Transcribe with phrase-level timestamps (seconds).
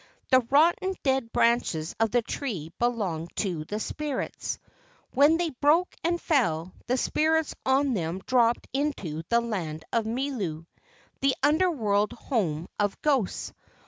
[0.31, 4.57] The rotten, dead branches of the tree belonged to the spirits.
[5.13, 11.35] When they broke and fell, the spirits on them dropped into the land of Milu—the
[11.43, 13.53] under world home of ghosts.